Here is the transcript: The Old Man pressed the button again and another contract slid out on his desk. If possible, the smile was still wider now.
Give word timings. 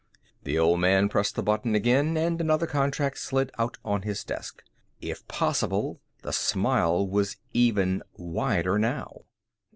The 0.45 0.57
Old 0.57 0.79
Man 0.79 1.09
pressed 1.09 1.35
the 1.35 1.43
button 1.43 1.75
again 1.75 2.17
and 2.17 2.41
another 2.41 2.65
contract 2.65 3.19
slid 3.19 3.51
out 3.59 3.77
on 3.85 4.01
his 4.01 4.23
desk. 4.23 4.63
If 4.99 5.27
possible, 5.27 6.01
the 6.23 6.33
smile 6.33 7.07
was 7.07 7.37
still 7.53 8.01
wider 8.17 8.79
now. 8.79 9.25